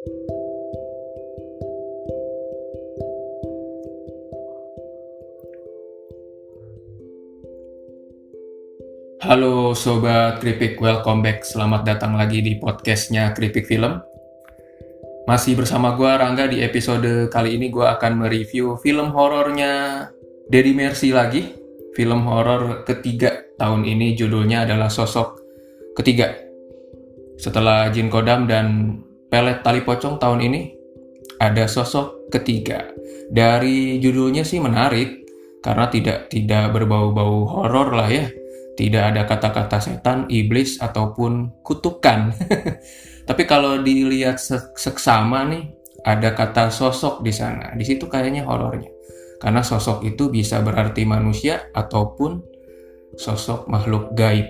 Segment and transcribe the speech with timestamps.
[0.00, 0.16] Halo
[9.76, 11.44] Sobat Kripik, welcome back.
[11.44, 14.00] Selamat datang lagi di podcastnya Kripik Film.
[15.28, 20.08] Masih bersama gue Rangga di episode kali ini gue akan mereview film horornya
[20.48, 21.52] Deddy Mercy lagi.
[21.92, 25.36] Film horor ketiga tahun ini judulnya adalah Sosok
[25.92, 26.32] Ketiga.
[27.36, 28.96] Setelah Jin Kodam dan
[29.30, 30.60] Pelet Tali Pocong tahun ini
[31.38, 32.90] ada Sosok Ketiga.
[33.30, 35.22] Dari judulnya sih menarik
[35.62, 38.26] karena tidak tidak berbau-bau horor lah ya
[38.80, 42.32] tidak ada kata-kata setan, iblis ataupun kutukan.
[43.28, 44.40] Tapi kalau dilihat
[44.72, 45.68] seksama nih,
[46.00, 47.76] ada kata sosok di sana.
[47.76, 48.88] Di situ kayaknya horornya.
[49.36, 52.40] Karena sosok itu bisa berarti manusia ataupun
[53.20, 54.48] sosok makhluk gaib.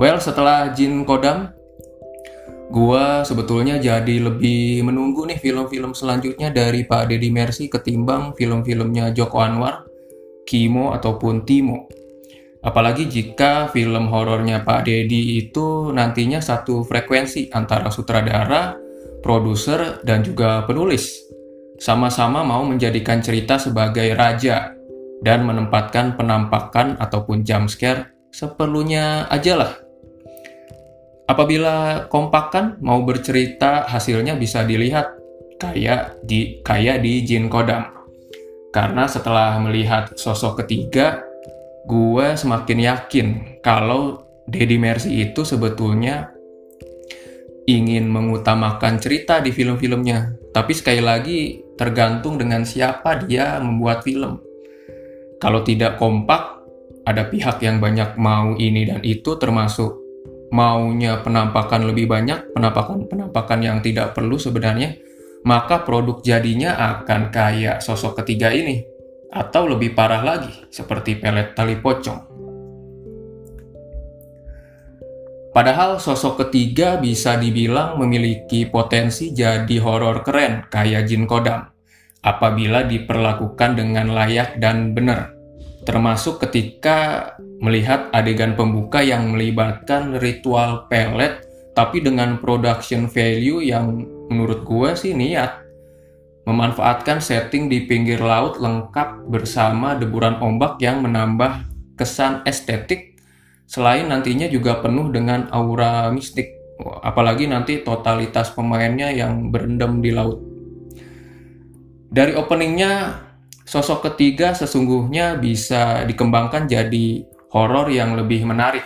[0.00, 1.52] Well, setelah Jin Kodam,
[2.70, 9.42] gua sebetulnya jadi lebih menunggu nih film-film selanjutnya dari Pak Deddy Mercy ketimbang film-filmnya Joko
[9.42, 9.84] Anwar,
[10.46, 11.90] Kimo ataupun Timo.
[12.60, 18.76] Apalagi jika film horornya Pak Dedi itu nantinya satu frekuensi antara sutradara,
[19.24, 21.24] produser, dan juga penulis.
[21.80, 24.76] Sama-sama mau menjadikan cerita sebagai raja
[25.24, 29.72] dan menempatkan penampakan ataupun jump scare seperlunya aja lah.
[31.30, 35.14] Apabila kompakan mau bercerita hasilnya bisa dilihat
[35.62, 37.86] kayak di kayak di Jin Kodam.
[38.74, 41.22] Karena setelah melihat sosok ketiga
[41.86, 43.26] gue semakin yakin
[43.62, 46.34] kalau Deddy Mercy itu sebetulnya
[47.70, 50.34] ingin mengutamakan cerita di film-filmnya.
[50.50, 54.42] Tapi sekali lagi tergantung dengan siapa dia membuat film.
[55.38, 56.58] Kalau tidak kompak,
[57.06, 59.99] ada pihak yang banyak mau ini dan itu termasuk
[60.50, 64.98] maunya penampakan lebih banyak, penampakan-penampakan yang tidak perlu sebenarnya,
[65.46, 68.84] maka produk jadinya akan kayak sosok ketiga ini
[69.30, 72.30] atau lebih parah lagi, seperti pelet tali pocong.
[75.50, 81.66] Padahal sosok ketiga bisa dibilang memiliki potensi jadi horor keren kayak Jin Kodam
[82.22, 85.39] apabila diperlakukan dengan layak dan benar.
[85.84, 94.66] Termasuk ketika melihat adegan pembuka yang melibatkan ritual pelet tapi dengan production value yang menurut
[94.66, 95.64] gue sih niat.
[96.44, 103.16] Memanfaatkan setting di pinggir laut lengkap bersama deburan ombak yang menambah kesan estetik.
[103.70, 106.60] Selain nantinya juga penuh dengan aura mistik
[107.04, 110.40] apalagi nanti totalitas pemainnya yang berendam di laut.
[112.10, 113.22] Dari openingnya
[113.70, 117.22] sosok ketiga sesungguhnya bisa dikembangkan jadi
[117.54, 118.82] horor yang lebih menarik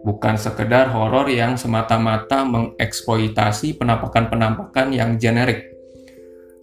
[0.00, 5.76] bukan sekedar horor yang semata-mata mengeksploitasi penampakan-penampakan yang generik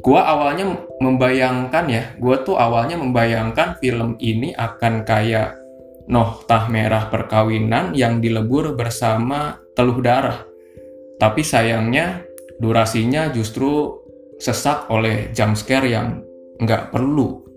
[0.01, 0.65] gua awalnya
[0.97, 5.61] membayangkan ya, gua tuh awalnya membayangkan film ini akan kayak
[6.09, 10.41] Noh Tah Merah Perkawinan yang dilebur bersama Teluh Darah.
[11.21, 12.25] Tapi sayangnya
[12.57, 14.01] durasinya justru
[14.41, 16.25] sesak oleh jump scare yang
[16.57, 17.50] nggak perlu.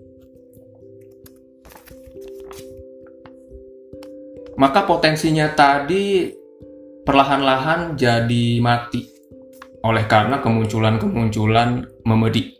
[4.55, 6.31] Maka potensinya tadi
[7.03, 9.05] perlahan-lahan jadi mati
[9.85, 12.57] oleh karena kemunculan-kemunculan memedi.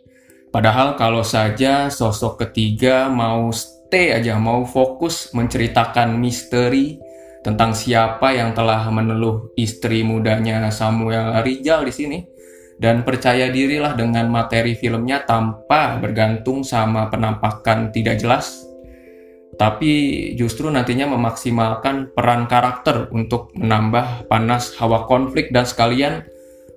[0.54, 6.96] Padahal kalau saja sosok ketiga mau stay aja, mau fokus menceritakan misteri
[7.42, 12.18] tentang siapa yang telah meneluh istri mudanya Samuel Rizal di sini
[12.76, 18.66] dan percaya dirilah dengan materi filmnya tanpa bergantung sama penampakan tidak jelas
[19.56, 19.92] tapi
[20.36, 26.28] justru nantinya memaksimalkan peran karakter untuk menambah panas hawa konflik dan sekalian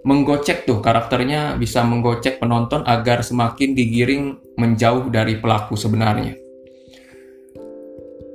[0.07, 6.39] menggocek tuh karakternya bisa menggocek penonton agar semakin digiring menjauh dari pelaku sebenarnya.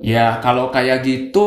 [0.05, 1.47] Ya kalau kayak gitu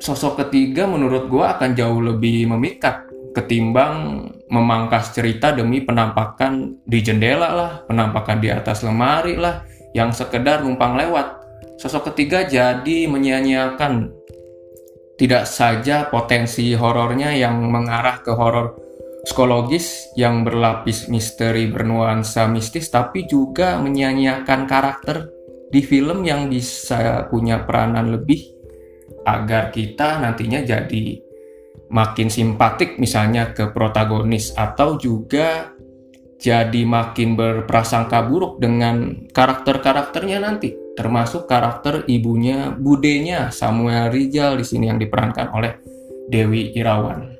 [0.00, 3.04] sosok ketiga menurut gue akan jauh lebih memikat
[3.36, 9.62] ketimbang memangkas cerita demi penampakan di jendela lah, penampakan di atas lemari lah,
[9.92, 11.37] yang sekedar numpang lewat.
[11.78, 14.10] Sosok ketiga jadi menyia-nyiakan.
[15.14, 18.74] Tidak saja potensi horornya yang mengarah ke horor
[19.22, 25.30] psikologis yang berlapis misteri bernuansa mistis tapi juga menyanyiakan karakter
[25.70, 28.42] di film yang bisa punya peranan lebih
[29.26, 31.18] agar kita nantinya jadi
[31.92, 35.70] makin simpatik misalnya ke protagonis atau juga
[36.38, 44.90] jadi makin berprasangka buruk dengan karakter-karakternya nanti termasuk karakter ibunya budenya Samuel Rizal di sini
[44.90, 45.78] yang diperankan oleh
[46.26, 47.38] Dewi Irawan.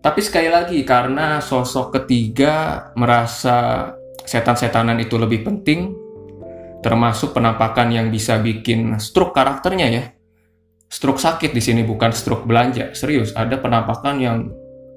[0.00, 3.92] Tapi sekali lagi karena sosok ketiga merasa
[4.24, 5.92] setan-setanan itu lebih penting,
[6.80, 10.04] termasuk penampakan yang bisa bikin stroke karakternya ya.
[10.88, 13.36] Stroke sakit di sini bukan stroke belanja, serius.
[13.36, 14.48] Ada penampakan yang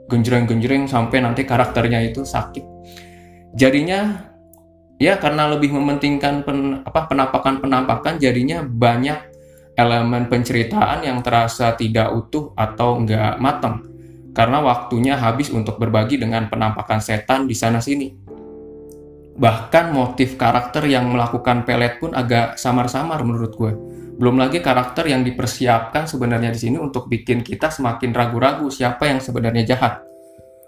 [0.07, 2.63] genjreng-genjreng sampai nanti karakternya itu sakit.
[3.55, 4.27] Jadinya
[4.97, 9.37] ya karena lebih mementingkan pen, apa penampakan-penampakan jadinya banyak
[9.77, 13.85] elemen penceritaan yang terasa tidak utuh atau nggak matang
[14.37, 18.13] karena waktunya habis untuk berbagi dengan penampakan setan di sana sini.
[19.37, 23.73] Bahkan motif karakter yang melakukan pelet pun agak samar-samar menurut gue.
[24.17, 29.21] Belum lagi karakter yang dipersiapkan sebenarnya di sini untuk bikin kita semakin ragu-ragu siapa yang
[29.21, 30.05] sebenarnya jahat.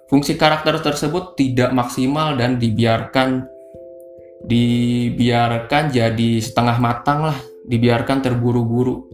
[0.10, 3.59] Fungsi karakter tersebut tidak maksimal dan dibiarkan
[4.46, 7.38] dibiarkan jadi setengah matang lah,
[7.68, 9.10] dibiarkan terburu-buru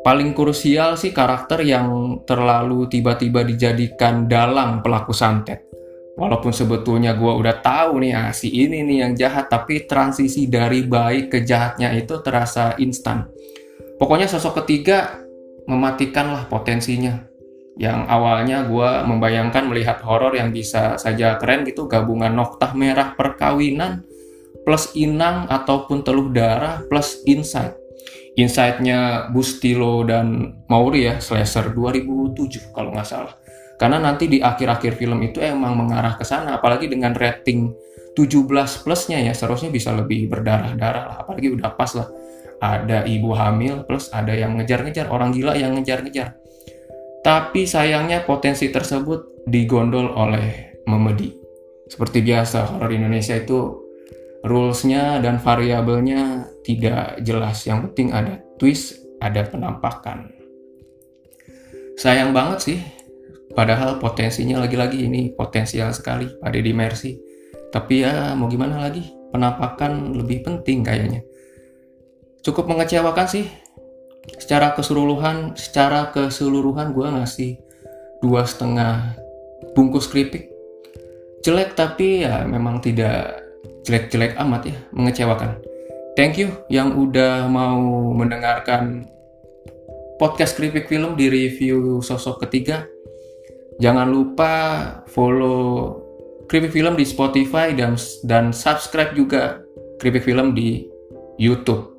[0.00, 5.68] paling krusial sih karakter yang terlalu tiba-tiba dijadikan dalang pelaku santet.
[6.20, 10.84] Walaupun sebetulnya gue udah tahu nih ah, si ini nih yang jahat, tapi transisi dari
[10.84, 13.24] baik ke jahatnya itu terasa instan.
[13.96, 15.16] Pokoknya sosok ketiga
[15.64, 17.24] mematikanlah potensinya.
[17.80, 24.04] Yang awalnya gue membayangkan melihat horor yang bisa saja keren gitu, gabungan noktah merah perkawinan
[24.70, 27.74] plus inang ataupun teluh darah plus insight
[28.38, 33.34] insight-nya Bustilo dan Mauri ya, Slasher 2007 kalau nggak salah.
[33.80, 37.72] Karena nanti di akhir-akhir film itu emang mengarah ke sana, apalagi dengan rating
[38.12, 42.08] 17 plusnya ya, seharusnya bisa lebih berdarah-darah lah, apalagi udah pas lah.
[42.60, 46.36] Ada ibu hamil plus ada yang ngejar-ngejar, orang gila yang ngejar-ngejar.
[47.24, 51.32] Tapi sayangnya potensi tersebut digondol oleh Memedi.
[51.88, 53.89] Seperti biasa, horor Indonesia itu
[54.44, 57.64] rulesnya dan variabelnya tidak jelas.
[57.68, 60.32] Yang penting ada twist, ada penampakan.
[62.00, 62.78] Sayang banget sih,
[63.52, 67.20] padahal potensinya lagi-lagi ini potensial sekali pada di Mercy.
[67.70, 71.20] Tapi ya mau gimana lagi, penampakan lebih penting kayaknya.
[72.40, 73.46] Cukup mengecewakan sih.
[74.36, 77.52] Secara keseluruhan, secara keseluruhan gue ngasih
[78.20, 79.16] dua setengah
[79.72, 80.48] bungkus keripik.
[81.40, 83.39] Jelek tapi ya memang tidak
[83.90, 85.58] jelek-jelek amat ya, mengecewakan.
[86.14, 89.10] Thank you yang udah mau mendengarkan
[90.22, 92.86] podcast Kripik Film di review sosok ketiga.
[93.82, 94.52] Jangan lupa
[95.10, 95.98] follow
[96.46, 99.58] Kripik Film di Spotify dan dan subscribe juga
[99.98, 100.86] Kripik Film di
[101.40, 101.90] YouTube.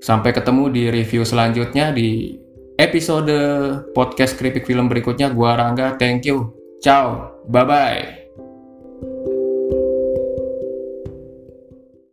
[0.00, 2.40] Sampai ketemu di review selanjutnya di
[2.80, 3.36] episode
[3.92, 5.28] podcast Kripik Film berikutnya.
[5.28, 6.56] Gua Rangga, thank you.
[6.80, 8.19] Ciao, bye-bye.